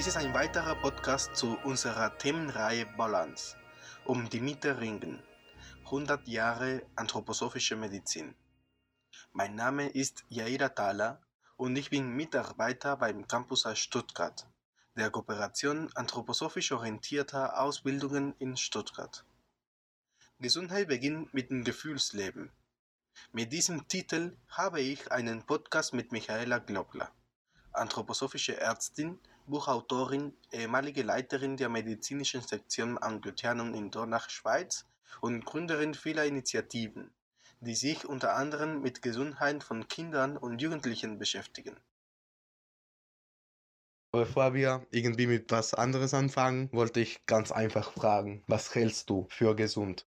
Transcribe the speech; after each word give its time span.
Dies 0.00 0.06
ist 0.06 0.16
ein 0.16 0.32
weiterer 0.32 0.76
Podcast 0.76 1.36
zu 1.36 1.58
unserer 1.58 2.16
Themenreihe 2.16 2.86
Balance 2.86 3.54
um 4.06 4.30
die 4.30 4.40
Mitte 4.40 4.80
ringen. 4.80 5.22
100 5.84 6.26
Jahre 6.26 6.86
anthroposophische 6.96 7.76
Medizin. 7.76 8.34
Mein 9.32 9.56
Name 9.56 9.90
ist 9.90 10.24
Yaira 10.30 10.70
Thala 10.70 11.20
und 11.58 11.76
ich 11.76 11.90
bin 11.90 12.16
Mitarbeiter 12.16 12.96
beim 12.96 13.28
Campus 13.28 13.66
Stuttgart, 13.74 14.46
der 14.96 15.10
Kooperation 15.10 15.90
anthroposophisch 15.94 16.72
orientierter 16.72 17.60
Ausbildungen 17.60 18.34
in 18.38 18.56
Stuttgart. 18.56 19.26
Gesundheit 20.38 20.88
beginnt 20.88 21.34
mit 21.34 21.50
dem 21.50 21.62
Gefühlsleben. 21.62 22.50
Mit 23.32 23.52
diesem 23.52 23.86
Titel 23.86 24.34
habe 24.48 24.80
ich 24.80 25.12
einen 25.12 25.44
Podcast 25.44 25.92
mit 25.92 26.10
Michaela 26.10 26.56
Globler, 26.56 27.12
anthroposophische 27.72 28.58
Ärztin, 28.58 29.20
Buchautorin, 29.46 30.32
ehemalige 30.52 31.02
Leiterin 31.02 31.56
der 31.56 31.68
medizinischen 31.68 32.42
Sektion 32.42 32.98
Anglutianum 32.98 33.74
in 33.74 33.90
Dornach, 33.90 34.30
Schweiz 34.30 34.86
und 35.20 35.44
Gründerin 35.44 35.94
vieler 35.94 36.24
Initiativen, 36.24 37.10
die 37.60 37.74
sich 37.74 38.06
unter 38.06 38.36
anderem 38.36 38.80
mit 38.80 39.02
Gesundheit 39.02 39.62
von 39.64 39.88
Kindern 39.88 40.36
und 40.36 40.62
Jugendlichen 40.62 41.18
beschäftigen. 41.18 41.76
Bevor 44.12 44.54
wir 44.54 44.86
irgendwie 44.90 45.28
mit 45.28 45.52
was 45.52 45.72
anderes 45.72 46.14
anfangen, 46.14 46.68
wollte 46.72 47.00
ich 47.00 47.24
ganz 47.26 47.52
einfach 47.52 47.92
fragen, 47.92 48.42
was 48.48 48.74
hältst 48.74 49.08
du 49.08 49.26
für 49.30 49.54
gesund? 49.54 50.06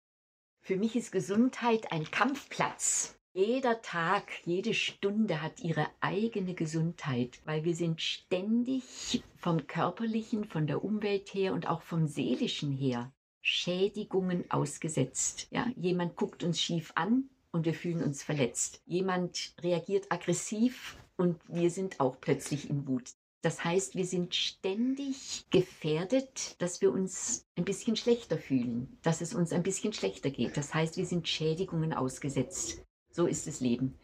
Für 0.61 0.77
mich 0.77 0.97
ist 0.97 1.13
Gesundheit 1.13 1.93
ein 1.93 2.11
Kampfplatz. 2.11 3.17
Jeder 3.35 3.81
Tag, 3.81 4.31
jede 4.45 4.75
Stunde 4.75 5.41
hat 5.41 5.61
ihre 5.61 5.87
eigene 6.01 6.53
Gesundheit, 6.53 7.41
weil 7.47 7.65
wir 7.65 7.75
sind 7.75 8.03
ständig 8.03 9.23
vom 9.37 9.67
körperlichen, 9.67 10.45
von 10.45 10.67
der 10.67 10.85
Umwelt 10.85 11.33
her 11.33 11.55
und 11.55 11.67
auch 11.67 11.81
vom 11.81 12.07
seelischen 12.07 12.73
her 12.73 13.11
Schädigungen 13.41 14.51
ausgesetzt. 14.51 15.47
Ja, 15.51 15.67
jemand 15.77 16.15
guckt 16.17 16.45
uns 16.45 16.61
schief 16.61 16.93
an 16.95 17.31
und 17.53 17.65
wir 17.65 17.73
fühlen 17.73 18.03
uns 18.03 18.23
verletzt. 18.23 18.83
Jemand 18.85 19.55
reagiert 19.63 20.13
aggressiv 20.13 20.99
und 21.17 21.41
wir 21.49 21.71
sind 21.71 22.01
auch 22.01 22.21
plötzlich 22.21 22.69
in 22.69 22.87
Wut. 22.87 23.13
Das 23.41 23.65
heißt, 23.65 23.95
wir 23.95 24.05
sind 24.05 24.35
ständig 24.35 25.47
gefährdet, 25.49 26.61
dass 26.61 26.83
wir 26.83 26.93
uns 26.93 27.47
ein 27.57 27.65
bisschen 27.65 27.97
schlechter 27.97 28.37
fühlen, 28.37 28.99
dass 29.01 29.23
es 29.23 29.33
uns 29.35 29.53
ein 29.53 29.63
bisschen 29.63 29.95
schlechter 29.95 30.29
geht. 30.29 30.59
Das 30.59 30.75
heißt, 30.75 30.99
wir 30.99 31.07
sind 31.07 31.27
Schädigungen 31.27 31.95
ausgesetzt. 31.95 32.85
So 33.13 33.27
ist 33.27 33.47
das 33.47 33.61
Leben. 33.61 33.95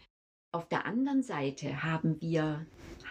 Auf 0.52 0.68
der 0.68 0.86
anderen 0.86 1.22
Seite 1.22 1.82
haben 1.82 2.20
wir 2.20 2.66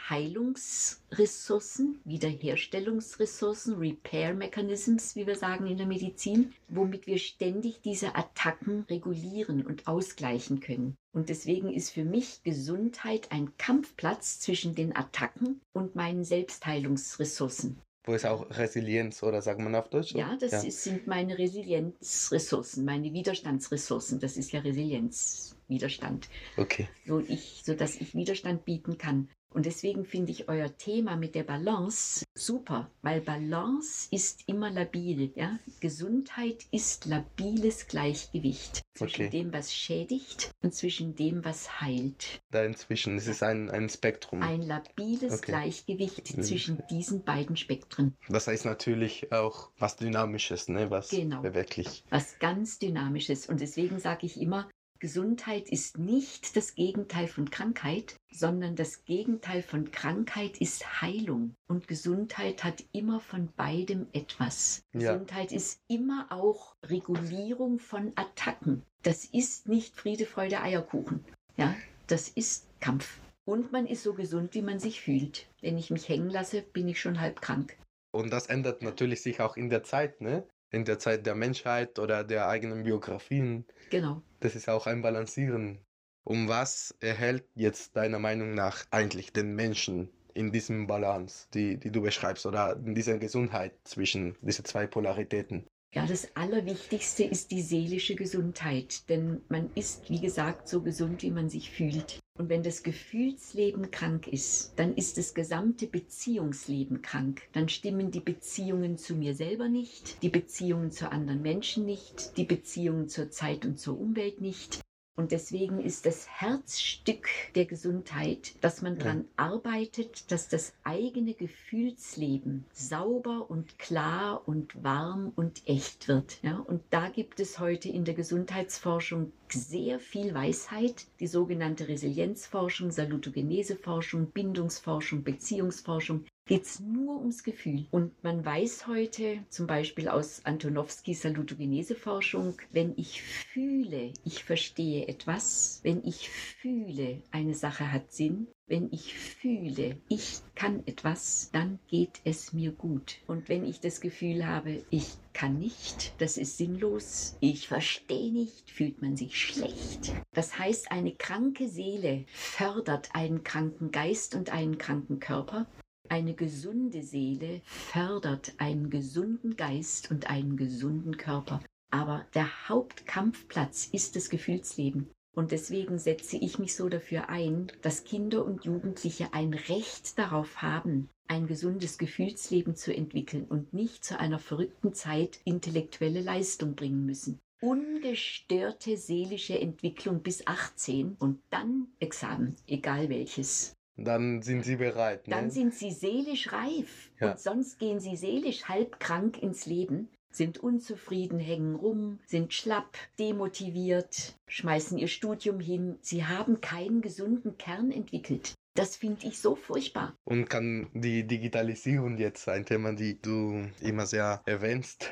Heilungsressourcen, 0.09 1.99
Wiederherstellungsressourcen, 2.05 3.75
Repair 3.75 4.33
Mechanisms, 4.33 5.15
wie 5.15 5.27
wir 5.27 5.35
sagen 5.35 5.67
in 5.67 5.77
der 5.77 5.85
Medizin, 5.85 6.53
womit 6.67 7.07
wir 7.07 7.17
ständig 7.17 7.81
diese 7.81 8.15
Attacken 8.15 8.85
regulieren 8.89 9.65
und 9.65 9.87
ausgleichen 9.87 10.59
können. 10.61 10.95
Und 11.13 11.29
deswegen 11.29 11.71
ist 11.71 11.91
für 11.91 12.05
mich 12.05 12.41
Gesundheit 12.43 13.31
ein 13.31 13.57
Kampfplatz 13.57 14.39
zwischen 14.39 14.75
den 14.75 14.95
Attacken 14.95 15.61
und 15.73 15.95
meinen 15.95 16.23
Selbstheilungsressourcen. 16.23 17.81
Wo 18.07 18.13
ist 18.13 18.25
auch 18.25 18.49
Resilienz 18.51 19.21
oder 19.21 19.41
sagt 19.41 19.59
man 19.59 19.75
auf 19.75 19.89
Deutsch? 19.89 20.13
Ja, 20.13 20.37
das 20.39 20.51
ja. 20.53 20.61
Ist, 20.61 20.81
sind 20.81 21.07
meine 21.07 21.37
Resilienzressourcen, 21.37 22.85
meine 22.85 23.11
Widerstandsressourcen. 23.11 24.21
Das 24.21 24.37
ist 24.37 24.53
ja 24.53 24.61
Resilienz. 24.61 25.57
Widerstand. 25.67 26.29
Okay. 26.55 26.87
So, 27.05 27.19
ich, 27.19 27.63
so 27.65 27.73
dass 27.73 27.97
ich 27.97 28.15
Widerstand 28.15 28.63
bieten 28.63 28.97
kann. 28.97 29.27
Und 29.53 29.65
deswegen 29.65 30.05
finde 30.05 30.31
ich 30.31 30.49
euer 30.49 30.77
Thema 30.77 31.15
mit 31.15 31.33
der 31.33 31.43
Balance 31.43 32.25
super, 32.35 32.91
weil 33.01 33.21
Balance 33.21 34.07
ist 34.11 34.43
immer 34.47 34.69
labil. 34.69 35.31
Ja? 35.35 35.57
Gesundheit 35.79 36.65
ist 36.71 37.05
labiles 37.05 37.87
Gleichgewicht 37.87 38.83
zwischen 38.93 39.27
okay. 39.27 39.29
dem, 39.29 39.53
was 39.53 39.73
schädigt 39.73 40.51
und 40.61 40.73
zwischen 40.73 41.15
dem, 41.15 41.45
was 41.45 41.81
heilt. 41.81 42.41
Da 42.51 42.63
inzwischen, 42.63 43.17
es 43.17 43.27
ist 43.27 43.41
ein, 43.41 43.69
ein 43.69 43.89
Spektrum. 43.89 44.41
Ein 44.41 44.61
labiles 44.61 45.33
okay. 45.33 45.51
Gleichgewicht 45.51 46.37
mhm. 46.37 46.43
zwischen 46.43 46.83
diesen 46.89 47.23
beiden 47.23 47.55
Spektren. 47.55 48.15
Das 48.29 48.47
heißt 48.47 48.65
natürlich 48.65 49.31
auch 49.31 49.71
was 49.77 49.95
Dynamisches, 49.95 50.67
ne? 50.67 50.91
was 50.91 51.09
genau. 51.09 51.43
wirklich. 51.43 52.03
Was 52.09 52.37
ganz 52.39 52.79
Dynamisches. 52.79 53.47
Und 53.47 53.61
deswegen 53.61 53.99
sage 53.99 54.25
ich 54.25 54.39
immer, 54.39 54.69
Gesundheit 54.99 55.69
ist 55.69 55.97
nicht 55.97 56.55
das 56.55 56.75
Gegenteil 56.75 57.27
von 57.27 57.49
Krankheit, 57.49 58.15
sondern 58.31 58.75
das 58.75 59.05
Gegenteil 59.05 59.61
von 59.61 59.91
Krankheit 59.91 60.59
ist 60.59 61.01
Heilung. 61.01 61.55
Und 61.67 61.87
Gesundheit 61.87 62.63
hat 62.63 62.83
immer 62.91 63.19
von 63.19 63.49
beidem 63.55 64.07
etwas. 64.13 64.83
Ja. 64.93 65.13
Gesundheit 65.13 65.51
ist 65.51 65.81
immer 65.87 66.27
auch 66.29 66.75
Regulierung 66.83 67.79
von 67.79 68.11
Attacken. 68.15 68.83
Das 69.03 69.25
ist 69.25 69.67
nicht 69.67 69.95
Friede, 69.95 70.25
Freude, 70.25 70.61
Eierkuchen. 70.61 71.23
Ja, 71.57 71.75
das 72.07 72.29
ist 72.29 72.67
Kampf. 72.79 73.19
Und 73.45 73.71
man 73.71 73.87
ist 73.87 74.03
so 74.03 74.13
gesund, 74.13 74.53
wie 74.55 74.61
man 74.61 74.79
sich 74.79 75.01
fühlt. 75.01 75.47
Wenn 75.61 75.77
ich 75.77 75.89
mich 75.89 76.09
hängen 76.09 76.29
lasse, 76.29 76.61
bin 76.61 76.87
ich 76.87 76.99
schon 76.99 77.21
halb 77.21 77.41
krank. 77.41 77.77
Und 78.11 78.31
das 78.31 78.47
ändert 78.47 78.81
natürlich 78.81 79.21
sich 79.21 79.39
auch 79.41 79.57
in 79.57 79.69
der 79.69 79.83
Zeit, 79.83 80.21
ne? 80.21 80.47
In 80.71 80.85
der 80.85 80.99
Zeit 80.99 81.25
der 81.25 81.35
Menschheit 81.35 81.97
oder 81.99 82.23
der 82.23 82.49
eigenen 82.49 82.83
Biografien. 82.83 83.65
Genau. 83.89 84.21
Das 84.39 84.55
ist 84.55 84.69
auch 84.69 84.85
ein 84.87 85.01
Balancieren. 85.01 85.79
Um 86.23 86.49
was 86.49 86.93
erhält 86.99 87.45
jetzt 87.55 87.95
deiner 87.95 88.19
Meinung 88.19 88.53
nach 88.53 88.85
eigentlich 88.91 89.31
den 89.31 89.55
Menschen 89.55 90.09
in 90.33 90.51
diesem 90.51 90.85
Balance, 90.85 91.47
die, 91.53 91.77
die 91.77 91.91
du 91.91 92.01
beschreibst, 92.01 92.45
oder 92.45 92.75
in 92.75 92.93
dieser 92.93 93.17
Gesundheit 93.17 93.73
zwischen 93.85 94.37
diesen 94.41 94.65
zwei 94.65 94.87
Polaritäten? 94.87 95.65
Ja, 95.93 96.05
das 96.05 96.35
Allerwichtigste 96.35 97.23
ist 97.23 97.51
die 97.51 97.61
seelische 97.61 98.15
Gesundheit, 98.15 99.09
denn 99.09 99.41
man 99.47 99.69
ist, 99.73 100.09
wie 100.09 100.19
gesagt, 100.19 100.67
so 100.67 100.81
gesund, 100.81 101.23
wie 101.23 101.31
man 101.31 101.49
sich 101.49 101.71
fühlt. 101.71 102.19
Und 102.37 102.49
wenn 102.49 102.61
das 102.61 102.83
Gefühlsleben 102.83 103.89
krank 103.89 104.27
ist, 104.27 104.73
dann 104.75 104.93
ist 104.95 105.17
das 105.17 105.33
gesamte 105.33 105.87
Beziehungsleben 105.87 107.01
krank. 107.01 107.41
Dann 107.53 107.67
stimmen 107.67 108.11
die 108.11 108.19
Beziehungen 108.19 108.97
zu 108.97 109.15
mir 109.15 109.33
selber 109.33 109.69
nicht, 109.69 110.21
die 110.21 110.29
Beziehungen 110.29 110.91
zu 110.91 111.11
anderen 111.11 111.41
Menschen 111.41 111.85
nicht, 111.85 112.37
die 112.37 112.45
Beziehungen 112.45 113.09
zur 113.09 113.31
Zeit 113.31 113.65
und 113.65 113.79
zur 113.79 113.99
Umwelt 113.99 114.39
nicht. 114.39 114.81
Und 115.17 115.31
deswegen 115.31 115.81
ist 115.81 116.05
das 116.05 116.27
Herzstück 116.29 117.27
der 117.55 117.65
Gesundheit, 117.65 118.53
dass 118.61 118.83
man 118.83 118.99
daran 118.99 119.25
arbeitet, 119.35 120.31
dass 120.31 120.47
das 120.47 120.73
eigene 120.83 121.33
Gefühlsleben 121.33 122.65
sauber 122.71 123.49
und 123.49 123.79
klar 123.79 124.47
und 124.47 124.83
warm 124.83 125.33
und 125.35 125.67
echt 125.67 126.07
wird. 126.07 126.37
Ja, 126.43 126.59
und 126.59 126.83
da 126.91 127.09
gibt 127.09 127.39
es 127.39 127.57
heute 127.57 127.89
in 127.89 128.05
der 128.05 128.13
Gesundheitsforschung 128.13 129.31
sehr 129.49 129.99
viel 129.99 130.35
Weisheit, 130.35 131.07
die 131.19 131.27
sogenannte 131.27 131.87
Resilienzforschung, 131.87 132.91
Salutogeneseforschung, 132.91 134.27
Bindungsforschung, 134.27 135.23
Beziehungsforchung, 135.23 136.25
geht 136.47 136.63
es 136.63 136.79
nur 136.79 137.19
ums 137.19 137.43
Gefühl. 137.43 137.85
Und 137.91 138.23
man 138.23 138.43
weiß 138.43 138.87
heute, 138.87 139.39
zum 139.49 139.67
Beispiel 139.67 140.07
aus 140.07 140.45
Antonowskis 140.45 141.21
Salutogenese-Forschung, 141.21 142.57
wenn 142.71 142.93
ich 142.95 143.21
fühle, 143.21 144.13
ich 144.23 144.43
verstehe 144.43 145.07
etwas, 145.07 145.81
wenn 145.83 146.03
ich 146.05 146.29
fühle, 146.29 147.21
eine 147.31 147.53
Sache 147.53 147.91
hat 147.91 148.11
Sinn, 148.13 148.47
wenn 148.65 148.91
ich 148.91 149.13
fühle, 149.13 149.97
ich 150.09 150.39
kann 150.55 150.85
etwas, 150.87 151.51
dann 151.51 151.79
geht 151.87 152.21
es 152.23 152.53
mir 152.53 152.71
gut. 152.71 153.17
Und 153.27 153.47
wenn 153.49 153.65
ich 153.65 153.79
das 153.79 154.01
Gefühl 154.01 154.45
habe, 154.45 154.83
ich 154.89 155.07
kann 155.33 155.59
nicht, 155.59 156.13
das 156.17 156.37
ist 156.37 156.57
sinnlos, 156.57 157.37
ich 157.39 157.67
verstehe 157.67 158.31
nicht, 158.31 158.69
fühlt 158.71 159.01
man 159.01 159.15
sich 159.15 159.39
schlecht. 159.39 160.13
Das 160.33 160.57
heißt, 160.57 160.91
eine 160.91 161.13
kranke 161.13 161.67
Seele 161.67 162.25
fördert 162.27 163.09
einen 163.13 163.43
kranken 163.43 163.91
Geist 163.91 164.35
und 164.35 164.49
einen 164.49 164.77
kranken 164.77 165.19
Körper 165.19 165.67
eine 166.09 166.33
gesunde 166.33 167.03
Seele 167.03 167.61
fördert 167.65 168.53
einen 168.57 168.89
gesunden 168.89 169.55
Geist 169.55 170.11
und 170.11 170.29
einen 170.29 170.57
gesunden 170.57 171.17
Körper. 171.17 171.61
Aber 171.89 172.25
der 172.33 172.69
Hauptkampfplatz 172.69 173.87
ist 173.91 174.15
das 174.15 174.29
Gefühlsleben. 174.29 175.09
Und 175.35 175.51
deswegen 175.51 175.99
setze 175.99 176.35
ich 176.35 176.57
mich 176.57 176.75
so 176.75 176.89
dafür 176.89 177.29
ein, 177.29 177.71
dass 177.83 178.03
Kinder 178.03 178.43
und 178.43 178.65
Jugendliche 178.65 179.33
ein 179.33 179.53
Recht 179.53 180.17
darauf 180.17 180.63
haben, 180.63 181.09
ein 181.27 181.45
gesundes 181.45 181.99
Gefühlsleben 181.99 182.75
zu 182.75 182.91
entwickeln 182.93 183.45
und 183.45 183.71
nicht 183.71 184.03
zu 184.03 184.19
einer 184.19 184.39
verrückten 184.39 184.93
Zeit 184.93 185.39
intellektuelle 185.45 186.21
Leistung 186.21 186.73
bringen 186.75 187.05
müssen. 187.05 187.39
Ungestörte 187.61 188.97
seelische 188.97 189.59
Entwicklung 189.59 190.21
bis 190.21 190.45
18 190.45 191.17
und 191.19 191.39
dann 191.49 191.87
Examen, 191.99 192.55
egal 192.67 193.09
welches. 193.09 193.76
Dann 193.97 194.41
sind 194.41 194.63
sie 194.63 194.75
bereit. 194.75 195.27
Ne? 195.27 195.35
Dann 195.35 195.49
sind 195.49 195.73
sie 195.73 195.91
seelisch 195.91 196.51
reif. 196.53 197.11
Ja. 197.19 197.31
Und 197.31 197.39
sonst 197.39 197.79
gehen 197.79 197.99
sie 197.99 198.15
seelisch 198.15 198.65
halb 198.65 198.99
krank 198.99 199.41
ins 199.41 199.65
Leben, 199.65 200.09
sind 200.31 200.59
unzufrieden, 200.59 201.39
hängen 201.39 201.75
rum, 201.75 202.19
sind 202.25 202.53
schlapp, 202.53 202.97
demotiviert, 203.19 204.37
schmeißen 204.47 204.97
ihr 204.97 205.07
Studium 205.07 205.59
hin. 205.59 205.97
Sie 206.01 206.25
haben 206.25 206.61
keinen 206.61 207.01
gesunden 207.01 207.57
Kern 207.57 207.91
entwickelt. 207.91 208.53
Das 208.75 208.95
finde 208.95 209.25
ich 209.25 209.39
so 209.39 209.55
furchtbar. 209.55 210.15
Und 210.23 210.51
kann 210.51 210.87
die 210.93 211.25
Digitalisierung 211.25 212.19
jetzt 212.19 212.47
ein 212.47 212.63
Thema, 212.63 212.93
die 212.93 213.19
du 213.19 213.67
immer 213.81 214.05
sehr 214.05 214.43
erwähnst, 214.45 215.11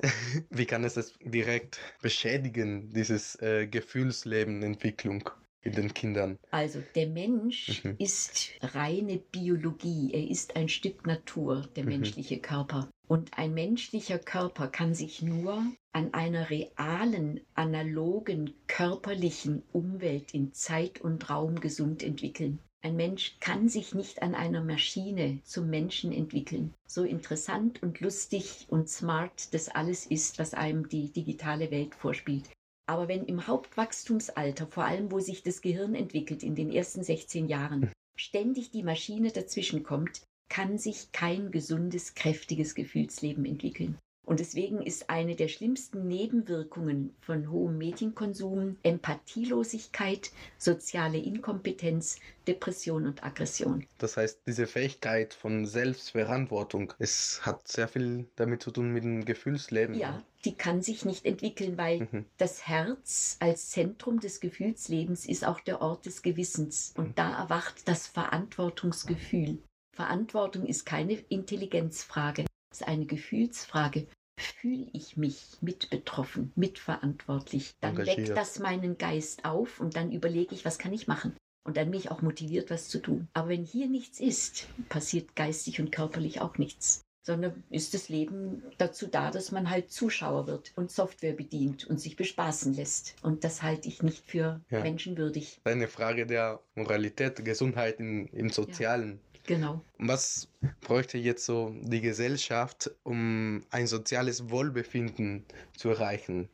wie 0.50 0.64
kann 0.64 0.84
es 0.84 0.94
das 0.94 1.14
direkt 1.20 1.80
beschädigen, 2.00 2.90
dieses 2.90 3.34
äh, 3.42 3.66
Gefühlsleben, 3.66 4.62
Entwicklung? 4.62 5.28
In 5.62 5.72
den 5.72 5.92
Kindern. 5.92 6.38
Also 6.50 6.82
der 6.94 7.08
Mensch 7.08 7.84
Mhm. 7.84 7.96
ist 7.98 8.50
reine 8.60 9.18
Biologie. 9.18 10.10
Er 10.12 10.28
ist 10.28 10.56
ein 10.56 10.68
Stück 10.68 11.06
Natur, 11.06 11.68
der 11.76 11.84
Mhm. 11.84 11.90
menschliche 11.90 12.38
Körper. 12.38 12.88
Und 13.08 13.36
ein 13.36 13.54
menschlicher 13.54 14.18
Körper 14.18 14.68
kann 14.68 14.94
sich 14.94 15.20
nur 15.20 15.64
an 15.92 16.14
einer 16.14 16.48
realen, 16.48 17.40
analogen, 17.54 18.54
körperlichen 18.68 19.62
Umwelt 19.72 20.32
in 20.32 20.52
Zeit 20.52 21.00
und 21.00 21.28
Raum 21.28 21.60
gesund 21.60 22.02
entwickeln. 22.02 22.60
Ein 22.82 22.96
Mensch 22.96 23.36
kann 23.40 23.68
sich 23.68 23.94
nicht 23.94 24.22
an 24.22 24.34
einer 24.34 24.62
Maschine 24.64 25.40
zum 25.44 25.68
Menschen 25.68 26.12
entwickeln. 26.12 26.72
So 26.86 27.02
interessant 27.04 27.82
und 27.82 28.00
lustig 28.00 28.66
und 28.70 28.88
smart 28.88 29.52
das 29.52 29.68
alles 29.68 30.06
ist, 30.06 30.38
was 30.38 30.54
einem 30.54 30.88
die 30.88 31.12
digitale 31.12 31.70
Welt 31.70 31.94
vorspielt. 31.94 32.48
Aber 32.86 33.08
wenn 33.08 33.24
im 33.24 33.46
Hauptwachstumsalter, 33.46 34.66
vor 34.66 34.84
allem 34.84 35.12
wo 35.12 35.20
sich 35.20 35.42
das 35.42 35.60
Gehirn 35.60 35.94
entwickelt 35.94 36.42
in 36.42 36.54
den 36.54 36.70
ersten 36.70 37.04
16 37.04 37.46
Jahren, 37.46 37.92
ständig 38.16 38.70
die 38.70 38.82
Maschine 38.82 39.30
dazwischen 39.30 39.82
kommt, 39.82 40.22
kann 40.48 40.78
sich 40.78 41.12
kein 41.12 41.50
gesundes, 41.50 42.14
kräftiges 42.14 42.74
Gefühlsleben 42.74 43.44
entwickeln. 43.44 43.98
Und 44.26 44.38
deswegen 44.38 44.82
ist 44.82 45.10
eine 45.10 45.34
der 45.34 45.48
schlimmsten 45.48 46.06
Nebenwirkungen 46.06 47.14
von 47.20 47.50
hohem 47.50 47.78
Medienkonsum 47.78 48.76
Empathielosigkeit, 48.82 50.30
soziale 50.58 51.18
Inkompetenz, 51.18 52.18
Depression 52.46 53.06
und 53.06 53.24
Aggression. 53.24 53.86
Das 53.98 54.16
heißt, 54.16 54.42
diese 54.46 54.66
Fähigkeit 54.66 55.34
von 55.34 55.66
Selbstverantwortung, 55.66 56.92
es 56.98 57.44
hat 57.44 57.66
sehr 57.66 57.88
viel 57.88 58.28
damit 58.36 58.62
zu 58.62 58.70
tun 58.70 58.92
mit 58.92 59.04
dem 59.04 59.24
Gefühlsleben. 59.24 59.94
Ja, 59.96 60.22
die 60.44 60.54
kann 60.54 60.80
sich 60.82 61.04
nicht 61.04 61.24
entwickeln, 61.24 61.76
weil 61.76 62.00
Mhm. 62.00 62.24
das 62.38 62.66
Herz 62.66 63.36
als 63.40 63.70
Zentrum 63.70 64.20
des 64.20 64.40
Gefühlslebens 64.40 65.26
ist 65.26 65.44
auch 65.44 65.60
der 65.60 65.80
Ort 65.82 66.06
des 66.06 66.22
Gewissens. 66.22 66.94
Und 66.96 67.18
da 67.18 67.36
erwacht 67.36 67.88
das 67.88 68.06
Verantwortungsgefühl. 68.06 69.58
Verantwortung 69.92 70.66
ist 70.66 70.86
keine 70.86 71.14
Intelligenzfrage, 71.14 72.46
ist 72.70 72.86
eine 72.86 73.06
Gefühlsfrage. 73.06 74.06
Fühle 74.38 74.86
ich 74.94 75.16
mich 75.16 75.58
mit 75.60 75.90
betroffen, 75.90 76.52
mitverantwortlich, 76.56 77.74
dann 77.80 77.90
Engagiert. 77.90 78.28
weckt 78.28 78.36
das 78.36 78.58
meinen 78.58 78.96
Geist 78.96 79.44
auf 79.44 79.80
und 79.80 79.96
dann 79.96 80.12
überlege 80.12 80.54
ich, 80.54 80.64
was 80.64 80.78
kann 80.78 80.94
ich 80.94 81.06
machen. 81.06 81.36
Und 81.62 81.76
dann 81.76 81.90
bin 81.90 82.00
ich 82.00 82.10
auch 82.10 82.22
motiviert, 82.22 82.70
was 82.70 82.88
zu 82.88 83.00
tun. 83.00 83.28
Aber 83.34 83.50
wenn 83.50 83.64
hier 83.64 83.86
nichts 83.86 84.18
ist, 84.18 84.66
passiert 84.88 85.36
geistig 85.36 85.78
und 85.80 85.92
körperlich 85.92 86.40
auch 86.40 86.56
nichts 86.56 87.02
sondern 87.22 87.62
ist 87.70 87.94
das 87.94 88.08
Leben 88.08 88.62
dazu 88.78 89.06
da, 89.06 89.30
dass 89.30 89.52
man 89.52 89.70
halt 89.70 89.90
Zuschauer 89.90 90.46
wird 90.46 90.72
und 90.76 90.90
Software 90.90 91.34
bedient 91.34 91.86
und 91.86 92.00
sich 92.00 92.16
bespaßen 92.16 92.74
lässt. 92.74 93.14
Und 93.22 93.44
das 93.44 93.62
halte 93.62 93.88
ich 93.88 94.02
nicht 94.02 94.24
für 94.26 94.60
Ja. 94.70 94.80
menschenwürdig. 94.80 95.60
Eine 95.64 95.88
Frage 95.88 96.26
der 96.26 96.60
Moralität, 96.74 97.44
Gesundheit 97.44 98.00
in, 98.00 98.26
im 98.28 98.50
Sozialen. 98.50 99.20
Genau. 99.46 99.82
Was 99.98 100.48
bräuchte 100.80 101.18
jetzt 101.18 101.44
so 101.44 101.74
die 101.80 102.00
Gesellschaft, 102.00 102.90
um 103.02 103.64
ein 103.70 103.86
soziales 103.86 104.50
Wohlbefinden 104.50 105.44
zu 105.76 105.90
erreichen? 105.90 106.48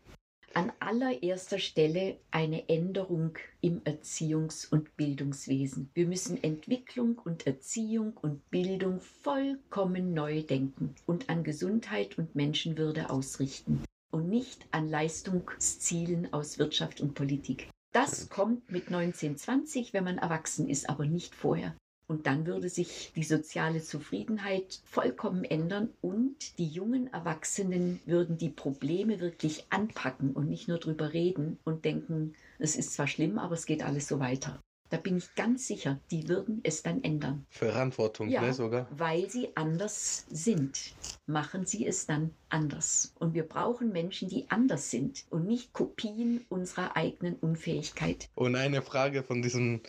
An 0.54 0.72
allererster 0.80 1.58
Stelle 1.58 2.16
eine 2.30 2.66
Änderung 2.70 3.36
im 3.60 3.82
Erziehungs- 3.82 4.66
und 4.70 4.96
Bildungswesen. 4.96 5.90
Wir 5.92 6.06
müssen 6.06 6.42
Entwicklung 6.42 7.18
und 7.18 7.46
Erziehung 7.46 8.14
und 8.16 8.48
Bildung 8.50 9.00
vollkommen 9.00 10.14
neu 10.14 10.42
denken 10.42 10.94
und 11.04 11.28
an 11.28 11.44
Gesundheit 11.44 12.16
und 12.16 12.34
Menschenwürde 12.34 13.10
ausrichten 13.10 13.84
und 14.10 14.30
nicht 14.30 14.66
an 14.70 14.88
Leistungszielen 14.88 16.32
aus 16.32 16.58
Wirtschaft 16.58 17.02
und 17.02 17.14
Politik. 17.14 17.68
Das 17.92 18.30
kommt 18.30 18.70
mit 18.70 18.86
1920, 18.86 19.92
wenn 19.92 20.04
man 20.04 20.16
erwachsen 20.18 20.70
ist, 20.70 20.88
aber 20.88 21.04
nicht 21.04 21.34
vorher. 21.34 21.76
Und 22.08 22.26
dann 22.26 22.46
würde 22.46 22.68
sich 22.68 23.12
die 23.16 23.24
soziale 23.24 23.82
Zufriedenheit 23.82 24.80
vollkommen 24.84 25.44
ändern 25.44 25.92
und 26.02 26.58
die 26.58 26.68
jungen 26.68 27.12
Erwachsenen 27.12 28.00
würden 28.06 28.38
die 28.38 28.50
Probleme 28.50 29.20
wirklich 29.20 29.66
anpacken 29.70 30.32
und 30.32 30.48
nicht 30.48 30.68
nur 30.68 30.78
drüber 30.78 31.12
reden 31.12 31.58
und 31.64 31.84
denken, 31.84 32.34
es 32.58 32.76
ist 32.76 32.92
zwar 32.92 33.08
schlimm, 33.08 33.38
aber 33.38 33.54
es 33.54 33.66
geht 33.66 33.82
alles 33.82 34.06
so 34.06 34.20
weiter. 34.20 34.60
Da 34.88 34.98
bin 34.98 35.16
ich 35.16 35.34
ganz 35.34 35.66
sicher, 35.66 36.00
die 36.12 36.28
würden 36.28 36.60
es 36.62 36.82
dann 36.82 37.02
ändern. 37.02 37.44
Verantwortung, 37.50 38.28
Ja. 38.28 38.42
ne, 38.42 38.54
sogar? 38.54 38.86
Weil 38.90 39.28
sie 39.28 39.48
anders 39.56 40.24
sind, 40.30 40.94
machen 41.26 41.66
sie 41.66 41.86
es 41.86 42.06
dann 42.06 42.34
anders. 42.50 43.12
Und 43.18 43.34
wir 43.34 43.42
brauchen 43.42 43.90
Menschen, 43.90 44.28
die 44.28 44.48
anders 44.48 44.90
sind 44.90 45.24
und 45.30 45.46
nicht 45.46 45.72
Kopien 45.72 46.44
unserer 46.48 46.96
eigenen 46.96 47.34
Unfähigkeit. 47.36 48.28
Und 48.36 48.54
eine 48.54 48.80
Frage 48.82 49.24
von 49.24 49.42
diesem 49.42 49.80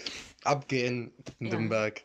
Abgehen 0.44 1.11
in 1.39 1.47
Ja. 1.47 1.57
den 1.57 1.69
Berg 1.69 2.03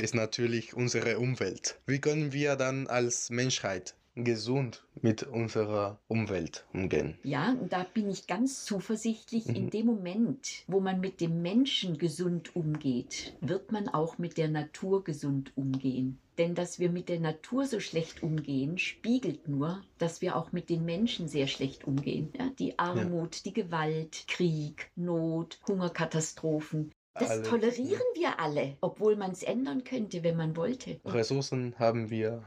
ist 0.00 0.14
natürlich 0.14 0.74
unsere 0.74 1.18
Umwelt. 1.18 1.80
Wie 1.86 2.00
können 2.00 2.32
wir 2.32 2.54
dann 2.54 2.86
als 2.86 3.30
Menschheit 3.30 3.96
gesund 4.24 4.84
mit 5.00 5.22
unserer 5.22 6.00
Umwelt 6.08 6.66
umgehen? 6.72 7.18
Ja, 7.22 7.52
und 7.52 7.72
da 7.72 7.84
bin 7.94 8.08
ich 8.10 8.26
ganz 8.26 8.64
zuversichtlich. 8.64 9.46
In 9.48 9.66
Mhm. 9.66 9.70
dem 9.70 9.86
Moment, 9.86 10.64
wo 10.66 10.80
man 10.80 11.00
mit 11.00 11.20
dem 11.20 11.42
Menschen 11.42 11.98
gesund 11.98 12.54
umgeht, 12.56 13.36
wird 13.40 13.72
man 13.72 13.88
auch 13.88 14.18
mit 14.18 14.36
der 14.36 14.48
Natur 14.48 15.04
gesund 15.04 15.52
umgehen. 15.56 16.18
Denn 16.38 16.54
dass 16.54 16.78
wir 16.78 16.90
mit 16.90 17.08
der 17.08 17.18
Natur 17.18 17.66
so 17.66 17.80
schlecht 17.80 18.22
umgehen, 18.22 18.78
spiegelt 18.78 19.48
nur, 19.48 19.82
dass 19.98 20.20
wir 20.20 20.36
auch 20.36 20.52
mit 20.52 20.70
den 20.70 20.84
Menschen 20.84 21.26
sehr 21.26 21.48
schlecht 21.48 21.84
umgehen. 21.84 22.32
Ja, 22.38 22.48
die 22.58 22.78
Armut, 22.78 23.44
die 23.44 23.52
Gewalt, 23.52 24.24
Krieg, 24.28 24.90
Not, 24.94 25.58
Hungerkatastrophen. 25.66 26.92
Das 27.18 27.30
Alles, 27.30 27.48
tolerieren 27.48 28.02
wir 28.14 28.38
alle, 28.38 28.76
obwohl 28.80 29.16
man 29.16 29.32
es 29.32 29.42
ändern 29.42 29.84
könnte, 29.84 30.22
wenn 30.22 30.36
man 30.36 30.56
wollte. 30.56 31.00
Ressourcen 31.04 31.74
haben 31.78 32.10
wir. 32.10 32.42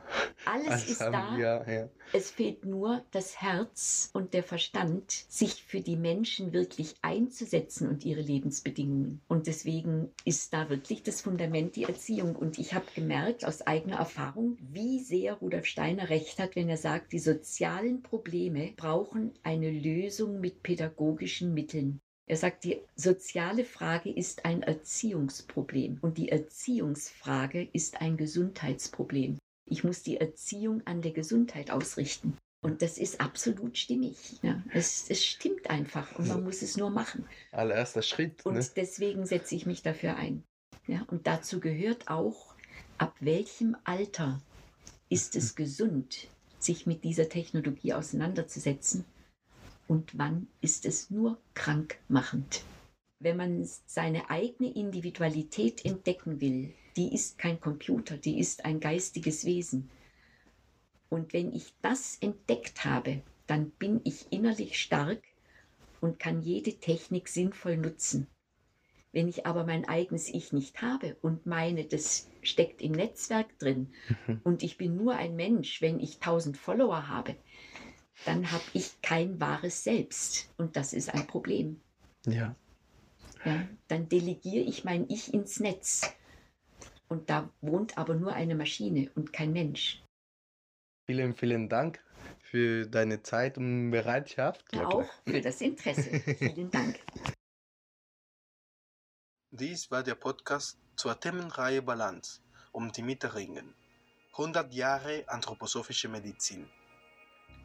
alles 0.46 0.68
Alles 0.68 0.90
ist 0.90 1.02
da. 1.02 1.38
wir, 1.38 1.66
ja. 1.68 1.90
Es 2.14 2.32
fehlt 2.32 2.66
nur 2.66 3.04
das 3.12 3.42
Herz 3.42 4.10
und 4.14 4.34
der 4.34 4.44
Verstand, 4.44 5.12
sich 5.12 5.64
für 5.64 5.82
die 5.82 5.96
Menschen 5.96 6.54
wirklich 6.54 6.96
einzusetzen 7.02 7.88
und 7.88 8.06
ihre 8.06 8.22
Lebensbedingungen. 8.22 9.22
Und 9.28 9.48
deswegen 9.48 10.12
ist 10.26 10.54
da 10.54 10.70
wirklich 10.70 11.04
das 11.04 11.22
Fundament 11.22 11.76
die 11.76 11.84
Erziehung. 11.84 12.36
Und 12.36 12.60
ich 12.60 12.74
habe 12.74 12.86
gemerkt 12.96 13.46
aus 13.46 13.62
eigener 13.62 13.98
Erfahrung, 13.98 14.58
wie 14.60 15.00
sehr 15.00 15.34
Rudolf 15.36 15.66
Steiner 15.66 16.10
recht 16.10 16.40
hat, 16.40 16.56
wenn 16.56 16.70
er 16.70 16.78
sagt, 16.78 17.14
die 17.14 17.20
sozialen 17.20 18.02
Probleme 18.02 18.74
brauchen 18.76 19.34
eine 19.44 19.72
Lösung 19.72 20.40
mit 20.40 20.64
pädagogischen 20.64 21.54
Mitteln. 21.54 22.02
Er 22.28 22.38
sagt, 22.38 22.64
die 22.64 22.80
soziale 22.96 23.66
Frage 23.66 24.10
ist 24.10 24.46
ein 24.46 24.64
Erziehungsproblem 24.64 25.98
und 26.02 26.18
die 26.18 26.30
Erziehungsfrage 26.30 27.68
ist 27.74 28.00
ein 28.02 28.16
Gesundheitsproblem. 28.18 29.38
Ich 29.66 29.84
muss 29.84 30.04
die 30.04 30.18
Erziehung 30.18 30.82
an 30.86 31.02
der 31.02 31.12
Gesundheit 31.12 31.72
ausrichten. 31.72 32.38
Und 32.64 32.84
das 32.84 32.98
ist 33.00 33.20
absolut 33.20 33.78
stimmig. 33.78 34.16
Ja, 34.44 34.64
es, 34.72 35.10
es 35.10 35.26
stimmt 35.26 35.70
einfach 35.70 36.18
und 36.20 36.28
man 36.28 36.44
muss 36.44 36.62
es 36.62 36.78
nur 36.78 36.92
machen. 36.92 37.26
Allererster 37.52 38.04
Schritt. 38.04 38.46
Und 38.46 38.54
Ne? 38.54 38.66
deswegen 38.76 39.26
setze 39.26 39.56
ich 39.56 39.66
mich 39.66 39.82
dafür 39.82 40.16
ein. 40.16 40.44
Ja, 40.88 41.04
und 41.10 41.26
dazu 41.26 41.60
gehört 41.60 42.08
auch, 42.08 42.54
ab 42.98 43.16
welchem 43.20 43.76
Alter 43.84 44.40
ist 45.10 45.36
es 45.36 45.56
gesund, 45.56 46.28
sich 46.60 46.86
mit 46.86 47.04
dieser 47.04 47.30
Technologie 47.30 47.94
auseinanderzusetzen 47.94 49.06
und 49.92 50.18
wann 50.18 50.48
ist 50.62 50.86
es 50.86 51.10
nur 51.10 51.38
krankmachend. 51.54 52.64
Wenn 53.20 53.36
man 53.36 53.68
seine 53.86 54.30
eigene 54.30 54.74
Individualität 54.74 55.84
entdecken 55.84 56.40
will, 56.40 56.74
die 56.96 57.14
ist 57.14 57.38
kein 57.38 57.60
Computer, 57.60 58.16
die 58.16 58.40
ist 58.40 58.64
ein 58.64 58.80
geistiges 58.80 59.44
Wesen. 59.44 59.90
Und 61.10 61.34
wenn 61.34 61.54
ich 61.54 61.74
das 61.82 62.18
entdeckt 62.22 62.86
habe, 62.86 63.22
dann 63.48 63.70
bin 63.72 64.00
ich 64.06 64.32
innerlich 64.32 64.80
stark 64.80 65.22
und 66.00 66.20
kann 66.20 66.42
jede 66.42 66.76
Technik 66.76 67.28
sinnvoll 67.28 67.76
nutzen. 67.76 68.28
Wenn 69.12 69.28
ich 69.28 69.46
aber 69.46 69.66
mein 69.66 69.90
eigenes 69.90 70.30
Ich 70.30 70.54
nicht 70.54 70.82
habe 70.82 71.18
und 71.22 71.46
meine, 71.46 71.84
das 71.84 72.30
steckt 72.42 72.82
im 72.82 72.94
Netzwerk 72.94 73.60
drin 73.60 73.92
und 74.46 74.64
ich 74.64 74.78
bin 74.78 74.96
nur 74.96 75.16
ein 75.16 75.36
Mensch, 75.36 75.82
wenn 75.82 76.00
ich 76.00 76.16
1000 76.16 76.56
Follower 76.56 77.10
habe, 77.10 77.36
dann 78.26 78.52
habe 78.52 78.64
ich 78.74 79.02
kein 79.02 79.40
wahres 79.40 79.84
Selbst 79.84 80.50
und 80.58 80.76
das 80.76 80.94
ist 80.94 81.14
ein 81.14 81.28
Problem. 81.28 81.82
Ja. 82.26 82.56
Ja, 83.44 83.68
dann 83.88 84.08
delegiere 84.08 84.64
ich 84.64 84.84
mein 84.84 85.10
Ich 85.10 85.34
ins 85.34 85.60
Netz 85.60 86.14
und 87.08 87.30
da 87.30 87.50
wohnt 87.62 87.98
aber 87.98 88.14
nur 88.14 88.34
eine 88.34 88.56
Maschine 88.56 89.10
und 89.16 89.34
kein 89.34 89.52
Mensch. 89.52 90.04
Vielen, 91.08 91.36
vielen 91.36 91.68
Dank 91.68 92.00
für 92.40 92.86
deine 92.86 93.24
Zeit 93.24 93.58
und 93.58 93.92
Bereitschaft. 93.92 94.66
Ja, 94.74 94.88
auch 94.88 95.10
für 95.26 95.42
das 95.42 95.62
Interesse. 95.62 96.20
Vielen 96.38 96.70
Dank. 96.70 97.00
Dies 99.52 99.90
war 99.90 100.04
der 100.04 100.16
Podcast 100.16 100.78
zur 100.96 101.20
Themenreihe 101.20 101.82
Balance 101.82 102.42
um 102.72 102.92
die 102.92 103.02
Mitte 103.02 103.34
ringen. 103.34 103.74
100 104.34 104.74
Jahre 104.74 105.26
anthroposophische 105.28 106.08
Medizin. 106.08 106.70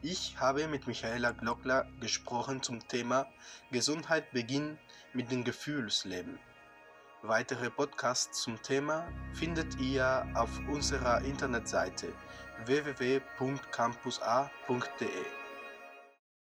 Ich 0.09 0.39
habe 0.39 0.69
mit 0.69 0.87
Michaela 0.87 1.31
Glockler 1.31 1.85
gesprochen 1.99 2.63
zum 2.63 2.87
Thema 2.87 3.27
Gesundheit 3.71 4.31
beginnt 4.31 4.79
mit 5.13 5.31
dem 5.31 5.43
Gefühlsleben. 5.43 6.39
Weitere 7.23 7.69
Podcasts 7.69 8.41
zum 8.41 8.63
Thema 8.63 9.05
findet 9.33 9.77
ihr 9.81 10.25
auf 10.33 10.61
unserer 10.69 11.25
Internetseite 11.25 12.13
www.campusa.de. 12.63 15.36